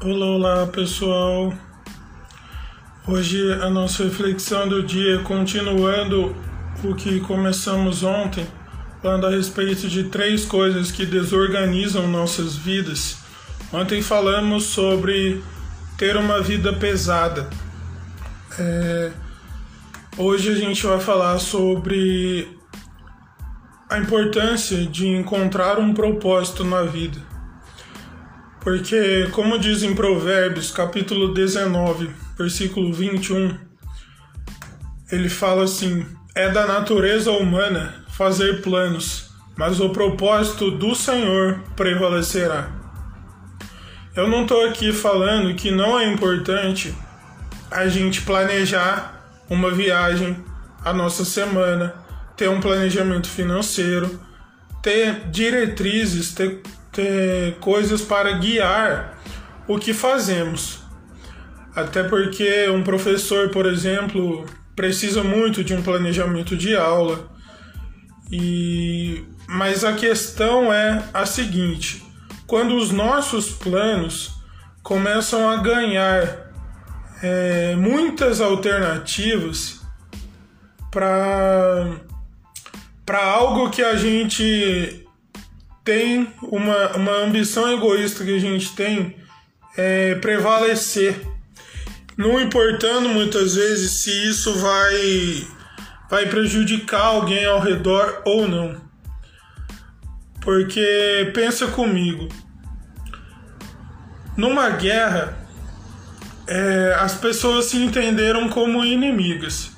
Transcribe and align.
Olá, 0.00 0.26
olá 0.26 0.66
pessoal. 0.68 1.52
Hoje 3.04 3.52
a 3.54 3.68
nossa 3.68 4.04
reflexão 4.04 4.68
do 4.68 4.80
dia, 4.80 5.18
continuando 5.24 6.36
o 6.84 6.94
que 6.94 7.18
começamos 7.18 8.04
ontem, 8.04 8.46
falando 9.02 9.26
a 9.26 9.30
respeito 9.30 9.88
de 9.88 10.04
três 10.04 10.44
coisas 10.44 10.92
que 10.92 11.04
desorganizam 11.04 12.06
nossas 12.06 12.54
vidas. 12.54 13.18
Ontem 13.72 14.00
falamos 14.00 14.66
sobre 14.66 15.42
ter 15.96 16.16
uma 16.16 16.40
vida 16.40 16.72
pesada. 16.72 17.50
É... 18.56 19.10
Hoje 20.16 20.52
a 20.52 20.54
gente 20.54 20.86
vai 20.86 21.00
falar 21.00 21.40
sobre 21.40 22.56
a 23.90 23.98
importância 23.98 24.86
de 24.86 25.08
encontrar 25.08 25.80
um 25.80 25.92
propósito 25.92 26.62
na 26.62 26.82
vida. 26.82 27.18
Porque, 28.60 29.28
como 29.32 29.58
diz 29.58 29.82
em 29.82 29.94
Provérbios, 29.94 30.70
capítulo 30.70 31.32
19, 31.32 32.10
versículo 32.36 32.92
21, 32.92 33.56
ele 35.10 35.28
fala 35.28 35.64
assim: 35.64 36.04
É 36.34 36.50
da 36.50 36.66
natureza 36.66 37.30
humana 37.30 38.04
fazer 38.10 38.62
planos, 38.62 39.30
mas 39.56 39.80
o 39.80 39.90
propósito 39.90 40.70
do 40.70 40.94
Senhor 40.94 41.60
prevalecerá. 41.76 42.70
Eu 44.14 44.26
não 44.26 44.42
estou 44.42 44.66
aqui 44.66 44.92
falando 44.92 45.54
que 45.54 45.70
não 45.70 45.98
é 45.98 46.12
importante 46.12 46.92
a 47.70 47.86
gente 47.86 48.22
planejar 48.22 49.30
uma 49.48 49.70
viagem 49.70 50.36
a 50.84 50.92
nossa 50.92 51.24
semana, 51.24 51.94
ter 52.36 52.48
um 52.48 52.60
planejamento 52.60 53.28
financeiro, 53.28 54.20
ter 54.82 55.28
diretrizes, 55.30 56.32
ter 56.32 56.62
ter 56.98 57.54
coisas 57.60 58.02
para 58.02 58.32
guiar 58.32 59.16
o 59.68 59.78
que 59.78 59.94
fazemos. 59.94 60.80
Até 61.72 62.02
porque 62.02 62.68
um 62.70 62.82
professor, 62.82 63.50
por 63.50 63.66
exemplo, 63.66 64.44
precisa 64.74 65.22
muito 65.22 65.62
de 65.62 65.74
um 65.74 65.82
planejamento 65.82 66.56
de 66.56 66.74
aula. 66.74 67.30
E 68.32 69.24
mas 69.46 69.84
a 69.84 69.92
questão 69.92 70.72
é 70.72 71.04
a 71.14 71.24
seguinte: 71.24 72.02
quando 72.48 72.74
os 72.74 72.90
nossos 72.90 73.50
planos 73.50 74.32
começam 74.82 75.48
a 75.48 75.58
ganhar 75.58 76.52
é, 77.22 77.76
muitas 77.76 78.40
alternativas 78.40 79.80
para 80.90 81.96
para 83.06 83.24
algo 83.24 83.70
que 83.70 83.82
a 83.82 83.94
gente 83.94 85.07
tem 85.88 86.30
uma, 86.42 86.96
uma 86.96 87.16
ambição 87.22 87.72
egoísta 87.72 88.22
que 88.22 88.36
a 88.36 88.38
gente 88.38 88.76
tem 88.76 89.16
é 89.74 90.16
prevalecer, 90.16 91.18
não 92.14 92.38
importando 92.38 93.08
muitas 93.08 93.54
vezes 93.54 93.92
se 93.92 94.10
isso 94.28 94.52
vai 94.56 95.48
vai 96.10 96.26
prejudicar 96.26 97.06
alguém 97.06 97.46
ao 97.46 97.58
redor 97.58 98.20
ou 98.26 98.46
não. 98.46 98.78
Porque 100.42 101.30
pensa 101.32 101.68
comigo, 101.68 102.28
numa 104.36 104.68
guerra 104.68 105.38
é, 106.46 106.96
as 107.00 107.14
pessoas 107.14 107.64
se 107.64 107.78
entenderam 107.78 108.50
como 108.50 108.84
inimigas. 108.84 109.70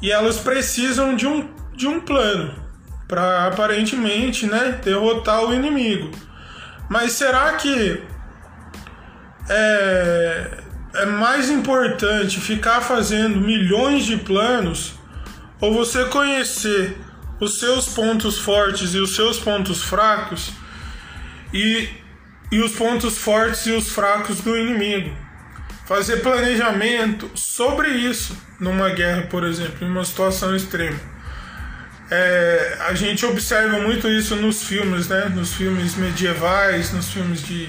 E 0.00 0.10
elas 0.10 0.38
precisam 0.38 1.14
de 1.14 1.26
um, 1.26 1.46
de 1.74 1.86
um 1.86 2.00
plano 2.00 2.65
para 3.08 3.46
aparentemente, 3.46 4.46
né, 4.46 4.80
derrotar 4.82 5.44
o 5.44 5.54
inimigo. 5.54 6.10
Mas 6.88 7.12
será 7.12 7.52
que 7.54 8.02
é, 9.48 10.50
é 10.94 11.06
mais 11.06 11.50
importante 11.50 12.40
ficar 12.40 12.80
fazendo 12.80 13.40
milhões 13.40 14.04
de 14.04 14.16
planos 14.16 14.94
ou 15.60 15.72
você 15.72 16.04
conhecer 16.06 16.96
os 17.40 17.58
seus 17.58 17.88
pontos 17.88 18.38
fortes 18.38 18.94
e 18.94 18.98
os 18.98 19.14
seus 19.14 19.38
pontos 19.38 19.82
fracos 19.82 20.52
e, 21.52 21.88
e 22.50 22.60
os 22.60 22.72
pontos 22.72 23.18
fortes 23.18 23.66
e 23.66 23.72
os 23.72 23.90
fracos 23.90 24.40
do 24.40 24.56
inimigo? 24.56 25.14
Fazer 25.86 26.16
planejamento 26.16 27.30
sobre 27.34 27.90
isso 27.90 28.36
numa 28.58 28.88
guerra, 28.90 29.22
por 29.22 29.44
exemplo, 29.44 29.86
em 29.86 29.90
uma 29.90 30.04
situação 30.04 30.54
extrema. 30.56 31.15
É, 32.10 32.78
a 32.80 32.94
gente 32.94 33.26
observa 33.26 33.80
muito 33.80 34.08
isso 34.08 34.36
nos 34.36 34.62
filmes, 34.62 35.08
né? 35.08 35.28
Nos 35.28 35.54
filmes 35.54 35.96
medievais, 35.96 36.92
nos 36.92 37.12
filmes 37.12 37.42
de, 37.42 37.68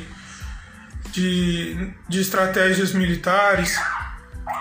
de, 1.12 1.92
de 2.08 2.22
estratégias 2.22 2.94
militares. 2.94 3.80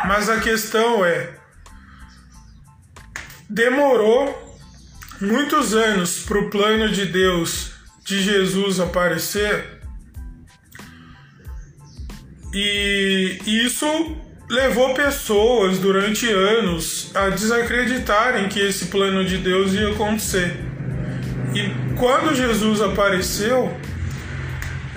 Mas 0.06 0.30
a 0.30 0.40
questão 0.40 1.04
é: 1.04 1.34
demorou 3.48 4.58
muitos 5.20 5.74
anos 5.74 6.20
para 6.20 6.38
o 6.38 6.50
plano 6.50 6.88
de 6.88 7.06
Deus 7.06 7.72
de 8.04 8.22
Jesus 8.22 8.80
aparecer. 8.80 9.76
E 12.54 13.38
isso 13.44 13.86
levou 14.48 14.94
pessoas 14.94 15.78
durante 15.78 16.30
anos 16.30 17.10
a 17.14 17.30
desacreditarem 17.30 18.48
que 18.48 18.60
esse 18.60 18.86
plano 18.86 19.24
de 19.24 19.38
Deus 19.38 19.72
ia 19.72 19.90
acontecer. 19.90 20.56
E 21.54 21.72
quando 21.96 22.34
Jesus 22.34 22.80
apareceu, 22.80 23.74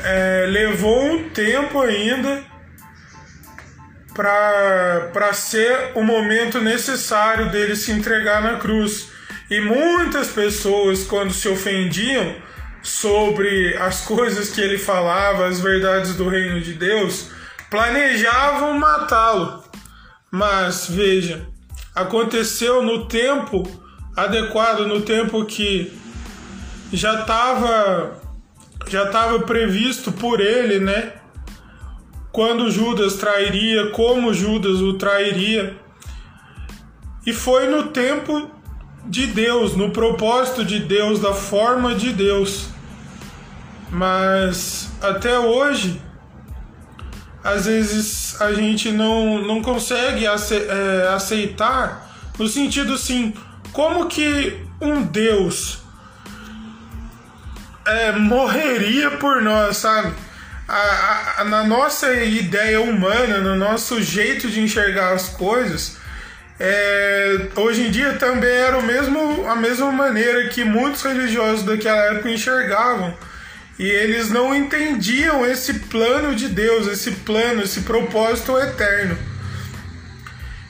é, 0.04 0.46
levou 0.50 1.14
um 1.14 1.30
tempo 1.30 1.82
ainda 1.82 2.44
para 4.14 5.34
ser 5.34 5.92
o 5.96 6.04
momento 6.04 6.60
necessário 6.60 7.50
dele 7.50 7.76
se 7.76 7.92
entregar 7.92 8.42
na 8.42 8.58
cruz. 8.58 9.10
E 9.50 9.62
muitas 9.62 10.28
pessoas, 10.28 11.06
quando 11.06 11.34
se 11.34 11.48
ofendiam 11.48 12.36
sobre 12.84 13.76
as 13.78 14.02
coisas 14.02 14.50
que 14.50 14.62
ele 14.62 14.78
falava, 14.78 15.48
as 15.48 15.60
verdades 15.60 16.16
do 16.16 16.28
reino 16.28 16.62
de 16.62 16.74
Deus, 16.74 17.32
planejavam 17.70 18.78
matá-lo. 18.78 19.64
Mas 20.32 20.88
veja, 20.90 21.48
aconteceu 21.96 22.82
no 22.84 23.06
tempo 23.08 23.68
adequado, 24.16 24.86
no 24.88 25.02
tempo 25.02 25.46
que 25.46 25.92
já 26.92 27.22
estava 27.22 28.20
já 28.88 29.04
estava 29.04 29.40
previsto 29.40 30.12
por 30.12 30.40
ele, 30.40 30.80
né? 30.80 31.14
Quando 32.32 32.72
Judas 32.72 33.16
trairia, 33.16 33.92
como 33.92 34.34
Judas 34.34 34.80
o 34.80 34.94
trairia. 34.94 35.78
E 37.26 37.34
foi 37.34 37.68
no 37.68 37.90
tempo 37.90 38.50
de 39.06 39.28
Deus, 39.28 39.76
no 39.76 39.92
propósito 39.92 40.64
de 40.64 40.80
Deus, 40.80 41.20
da 41.20 41.34
forma 41.34 41.94
de 41.94 42.12
Deus. 42.12 42.70
Mas 43.92 44.92
até 45.02 45.38
hoje 45.38 46.02
às 47.50 47.66
vezes 47.66 48.40
a 48.42 48.54
gente 48.54 48.92
não, 48.92 49.42
não 49.42 49.62
consegue 49.62 50.26
é, 50.26 51.08
aceitar 51.14 52.08
no 52.38 52.48
sentido 52.48 52.94
assim, 52.94 53.34
como 53.74 54.08
que 54.08 54.64
um 54.82 55.02
Deus 55.02 55.80
é, 57.86 58.12
morreria 58.14 59.12
por 59.12 59.42
nós, 59.42 59.78
sabe? 59.78 60.14
A, 60.68 61.36
a, 61.40 61.44
na 61.46 61.64
nossa 61.64 62.14
ideia 62.14 62.80
humana, 62.80 63.40
no 63.40 63.56
nosso 63.56 64.02
jeito 64.02 64.48
de 64.48 64.62
enxergar 64.62 65.14
as 65.14 65.30
coisas, 65.30 65.98
é, 66.60 67.48
hoje 67.56 67.88
em 67.88 67.92
dia 67.92 68.14
também 68.14 68.50
era 68.50 68.78
o 68.78 68.84
mesmo, 68.84 69.48
a 69.50 69.56
mesma 69.56 69.92
maneira 69.92 70.48
que 70.50 70.64
muitos 70.64 71.02
religiosos 71.02 71.64
daquela 71.64 72.02
época 72.14 72.30
enxergavam 72.30 73.18
e 73.80 73.90
eles 73.90 74.30
não 74.30 74.54
entendiam 74.54 75.46
esse 75.46 75.74
plano 75.74 76.36
de 76.36 76.50
Deus, 76.50 76.86
esse 76.86 77.12
plano, 77.12 77.64
esse 77.64 77.82
propósito 77.82 78.58
eterno. 78.58 79.18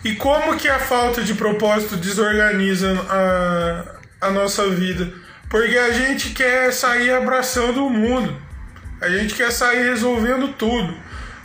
E 0.06 0.13
como 0.15 0.56
que 0.56 0.67
a 0.67 0.77
falta 0.77 1.23
de 1.23 1.33
propósito 1.33 1.97
desorganiza 1.97 2.94
a, 3.09 4.27
a 4.27 4.29
nossa 4.29 4.69
vida? 4.69 5.11
Porque 5.50 5.75
a 5.75 5.91
gente 5.91 6.29
quer 6.29 6.71
sair 6.71 7.09
abraçando 7.09 7.83
o 7.83 7.89
mundo, 7.89 8.39
a 9.01 9.09
gente 9.09 9.33
quer 9.33 9.51
sair 9.51 9.89
resolvendo 9.89 10.53
tudo. 10.53 10.95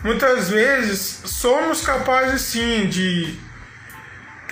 Muitas 0.05 0.51
vezes 0.51 1.23
somos 1.25 1.81
capazes 1.81 2.43
sim 2.43 2.87
de, 2.89 3.35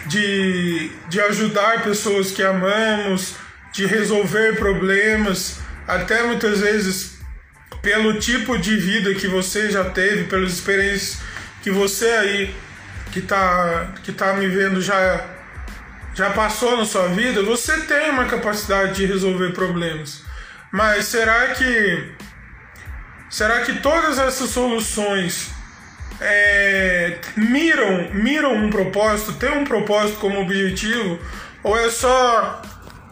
de, 0.07 0.91
de 1.11 1.21
ajudar 1.21 1.83
pessoas 1.83 2.31
que 2.31 2.43
amamos, 2.43 3.35
de 3.71 3.85
resolver 3.85 4.57
problemas, 4.57 5.61
até 5.87 6.23
muitas 6.23 6.61
vezes 6.61 7.19
pelo 7.81 8.19
tipo 8.19 8.57
de 8.59 8.77
vida 8.77 9.15
que 9.15 9.27
você 9.27 9.71
já 9.71 9.85
teve, 9.91 10.25
pelas 10.25 10.53
experiências 10.53 11.21
que 11.63 11.71
você 11.71 12.07
aí 12.07 12.55
que 13.11 13.21
tá, 13.21 13.93
que 14.03 14.13
tá 14.13 14.33
me 14.35 14.49
vendo 14.49 14.81
já, 14.81 15.27
já 16.15 16.31
passou 16.31 16.77
na 16.77 16.85
sua 16.85 17.09
vida, 17.09 17.43
você 17.43 17.81
tem 17.83 18.11
uma 18.11 18.25
capacidade 18.27 18.95
de 18.95 19.07
resolver 19.07 19.53
problemas. 19.53 20.23
Mas 20.71 21.07
será 21.07 21.49
que 21.49 22.15
Será 23.33 23.63
que 23.63 23.81
todas 23.81 24.19
essas 24.19 24.51
soluções 24.51 25.49
é, 26.21 27.19
miram, 27.35 28.11
miram 28.13 28.53
um 28.53 28.69
propósito, 28.69 29.33
tem 29.33 29.51
um 29.51 29.65
propósito 29.65 30.19
como 30.19 30.43
objetivo? 30.43 31.19
Ou 31.63 31.75
é 31.79 31.89
só, 31.89 32.61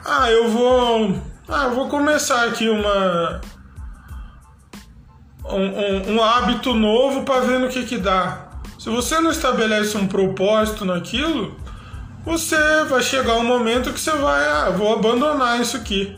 ah, 0.05 0.31
eu 0.31 0.51
vou, 0.51 1.30
ah, 1.51 1.65
eu 1.65 1.75
vou 1.75 1.89
começar 1.89 2.45
aqui 2.47 2.69
uma 2.69 3.41
um, 5.45 5.57
um, 5.57 6.15
um 6.15 6.23
hábito 6.23 6.73
novo 6.75 7.23
para 7.25 7.41
ver 7.41 7.59
no 7.59 7.69
que 7.69 7.85
que 7.85 7.99
dá. 7.99 8.49
Se 8.79 8.89
você 8.89 9.21
não 9.21 9.31
estabelece 9.31 9.97
um 9.97 10.07
propósito 10.07 10.85
naquilo, 10.85 11.57
você 12.25 12.85
vai 12.89 13.03
chegar 13.03 13.35
um 13.35 13.45
momento 13.45 13.93
que 13.93 14.01
você 14.01 14.13
vai, 14.13 14.47
ah, 14.47 14.71
vou 14.71 14.93
abandonar 14.95 15.61
isso 15.61 15.77
aqui. 15.77 16.17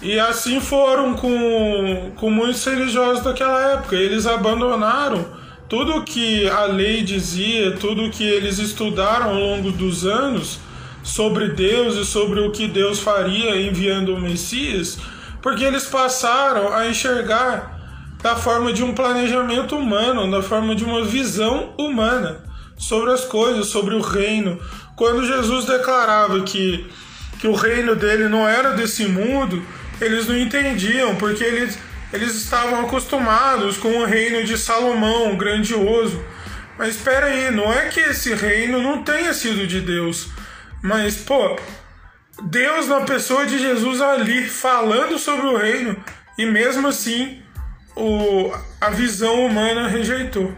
E 0.00 0.18
assim 0.20 0.60
foram 0.60 1.14
com, 1.14 2.12
com 2.16 2.30
muitos 2.30 2.64
religiosos 2.64 3.24
daquela 3.24 3.72
época. 3.72 3.96
Eles 3.96 4.26
abandonaram 4.26 5.26
tudo 5.68 6.04
que 6.04 6.48
a 6.48 6.66
lei 6.66 7.02
dizia, 7.02 7.76
tudo 7.76 8.10
que 8.10 8.22
eles 8.22 8.58
estudaram 8.58 9.30
ao 9.30 9.34
longo 9.34 9.72
dos 9.72 10.06
anos 10.06 10.60
sobre 11.06 11.50
Deus 11.50 11.94
e 11.94 12.04
sobre 12.04 12.40
o 12.40 12.50
que 12.50 12.66
Deus 12.66 12.98
faria 12.98 13.54
enviando 13.56 14.12
o 14.12 14.20
Messias, 14.20 14.98
porque 15.40 15.62
eles 15.62 15.84
passaram 15.84 16.74
a 16.74 16.88
enxergar 16.88 17.78
da 18.20 18.34
forma 18.34 18.72
de 18.72 18.82
um 18.82 18.92
planejamento 18.92 19.76
humano, 19.76 20.28
da 20.28 20.42
forma 20.42 20.74
de 20.74 20.84
uma 20.84 21.04
visão 21.04 21.72
humana 21.78 22.40
sobre 22.76 23.12
as 23.12 23.24
coisas, 23.24 23.68
sobre 23.68 23.94
o 23.94 24.00
reino. 24.00 24.60
Quando 24.96 25.24
Jesus 25.24 25.64
declarava 25.66 26.40
que, 26.40 26.90
que 27.38 27.46
o 27.46 27.54
reino 27.54 27.94
dele 27.94 28.28
não 28.28 28.46
era 28.48 28.72
desse 28.72 29.06
mundo, 29.06 29.62
eles 30.00 30.26
não 30.26 30.36
entendiam, 30.36 31.14
porque 31.14 31.44
eles, 31.44 31.78
eles 32.12 32.34
estavam 32.34 32.80
acostumados 32.80 33.76
com 33.76 34.00
o 34.00 34.04
reino 34.04 34.42
de 34.42 34.58
Salomão, 34.58 35.36
grandioso. 35.36 36.20
Mas 36.76 36.96
espera 36.96 37.26
aí, 37.26 37.52
não 37.52 37.72
é 37.72 37.90
que 37.90 38.00
esse 38.00 38.34
reino 38.34 38.82
não 38.82 39.04
tenha 39.04 39.32
sido 39.32 39.68
de 39.68 39.80
Deus, 39.80 40.30
mas 40.82 41.16
pô, 41.16 41.58
Deus 42.42 42.88
na 42.88 43.00
pessoa 43.00 43.46
de 43.46 43.58
Jesus 43.58 44.00
ali 44.00 44.48
falando 44.48 45.18
sobre 45.18 45.46
o 45.46 45.56
reino 45.56 45.96
e 46.36 46.44
mesmo 46.44 46.88
assim 46.88 47.42
o, 47.96 48.52
a 48.80 48.90
visão 48.90 49.46
humana 49.46 49.88
rejeitou. 49.88 50.54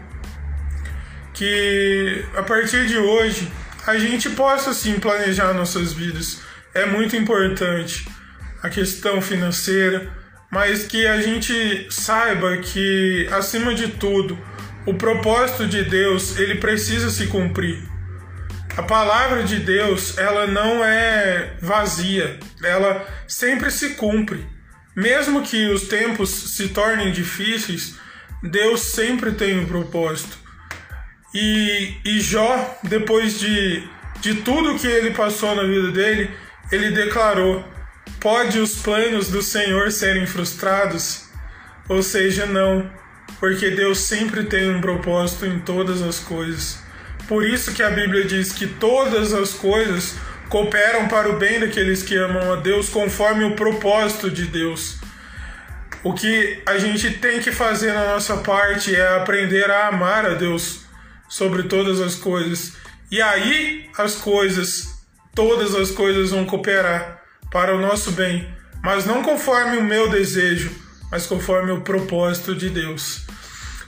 Que 1.33 2.25
a 2.35 2.43
partir 2.43 2.85
de 2.87 2.97
hoje 2.97 3.49
a 3.87 3.97
gente 3.97 4.29
possa 4.31 4.73
sim 4.73 4.99
planejar 4.99 5.53
nossas 5.53 5.93
vidas. 5.93 6.41
É 6.73 6.85
muito 6.85 7.15
importante 7.15 8.07
a 8.61 8.69
questão 8.69 9.21
financeira, 9.21 10.11
mas 10.51 10.85
que 10.85 11.07
a 11.07 11.21
gente 11.21 11.87
saiba 11.89 12.57
que 12.57 13.27
acima 13.31 13.73
de 13.73 13.87
tudo 13.87 14.37
o 14.85 14.93
propósito 14.93 15.67
de 15.67 15.83
Deus 15.83 16.37
ele 16.37 16.55
precisa 16.55 17.09
se 17.09 17.27
cumprir. 17.27 17.81
A 18.79 18.83
palavra 18.83 19.43
de 19.43 19.59
Deus 19.59 20.17
ela 20.17 20.47
não 20.47 20.81
é 20.81 21.57
vazia, 21.59 22.39
ela 22.63 23.05
sempre 23.27 23.69
se 23.69 23.95
cumpre. 23.95 24.47
Mesmo 24.95 25.41
que 25.41 25.67
os 25.67 25.89
tempos 25.89 26.29
se 26.29 26.69
tornem 26.69 27.11
difíceis, 27.11 27.99
Deus 28.41 28.79
sempre 28.79 29.33
tem 29.33 29.59
um 29.59 29.65
propósito. 29.65 30.37
E, 31.33 31.93
e 32.05 32.21
Jó, 32.21 32.79
depois 32.81 33.37
de, 33.37 33.83
de 34.21 34.35
tudo 34.35 34.79
que 34.79 34.87
ele 34.87 35.11
passou 35.11 35.53
na 35.53 35.63
vida 35.63 35.91
dele, 35.91 36.31
ele 36.71 36.91
declarou: 36.91 37.65
Pode 38.21 38.59
os 38.59 38.77
planos 38.77 39.27
do 39.27 39.41
Senhor 39.41 39.91
serem 39.91 40.25
frustrados? 40.25 41.25
Ou 41.89 42.01
seja, 42.01 42.45
não, 42.45 42.89
porque 43.41 43.71
Deus 43.71 43.99
sempre 43.99 44.45
tem 44.45 44.73
um 44.73 44.79
propósito 44.79 45.45
em 45.45 45.59
todas 45.59 46.01
as 46.01 46.17
coisas. 46.17 46.87
Por 47.29 47.45
isso 47.45 47.75
que 47.75 47.83
a 47.83 47.91
Bíblia 47.91 48.25
diz 48.25 48.51
que 48.51 48.65
todas 48.65 49.33
as 49.33 49.53
coisas 49.53 50.15
cooperam 50.49 51.07
para 51.07 51.29
o 51.29 51.37
bem 51.37 51.59
daqueles 51.59 52.01
que 52.01 52.17
amam 52.17 52.51
a 52.51 52.55
Deus 52.55 52.89
conforme 52.89 53.43
o 53.43 53.55
propósito 53.55 54.31
de 54.31 54.47
Deus. 54.47 54.97
O 56.03 56.11
que 56.15 56.59
a 56.65 56.79
gente 56.79 57.11
tem 57.19 57.39
que 57.39 57.51
fazer 57.51 57.93
na 57.93 58.07
nossa 58.07 58.37
parte 58.37 58.95
é 58.95 59.15
aprender 59.15 59.69
a 59.69 59.89
amar 59.89 60.25
a 60.25 60.33
Deus 60.33 60.85
sobre 61.29 61.63
todas 61.63 62.01
as 62.01 62.15
coisas. 62.15 62.73
E 63.11 63.21
aí 63.21 63.87
as 63.95 64.15
coisas, 64.15 64.87
todas 65.35 65.75
as 65.75 65.91
coisas 65.91 66.31
vão 66.31 66.47
cooperar 66.47 67.21
para 67.51 67.75
o 67.75 67.79
nosso 67.79 68.13
bem, 68.13 68.51
mas 68.83 69.05
não 69.05 69.21
conforme 69.21 69.77
o 69.77 69.83
meu 69.83 70.09
desejo, 70.09 70.71
mas 71.11 71.27
conforme 71.27 71.73
o 71.73 71.81
propósito 71.81 72.55
de 72.55 72.71
Deus. 72.71 73.27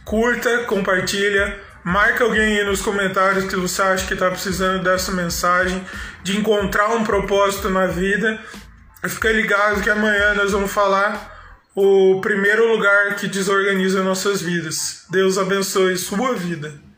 Curta, 0.06 0.66
compartilha, 0.66 1.71
marca 1.84 2.24
alguém 2.24 2.60
aí 2.60 2.64
nos 2.64 2.82
comentários 2.82 3.46
que 3.46 3.56
você 3.56 3.82
acha 3.82 4.08
que 4.08 4.14
está 4.14 4.30
precisando 4.30 4.84
dessa 4.84 5.12
mensagem, 5.12 5.84
de 6.24 6.38
encontrar 6.38 6.90
um 6.90 7.04
propósito 7.04 7.70
na 7.70 7.88
vida. 7.88 8.40
Fica 9.08 9.32
ligado 9.32 9.82
que 9.82 9.90
amanhã 9.90 10.34
nós 10.36 10.52
vamos 10.52 10.72
falar 10.72 11.32
o 11.76 12.20
primeiro 12.22 12.68
lugar 12.72 13.16
que 13.16 13.28
desorganiza 13.28 14.04
nossas 14.04 14.42
vidas. 14.42 15.06
Deus 15.10 15.38
abençoe 15.38 15.98
sua 15.98 16.34
vida. 16.36 16.91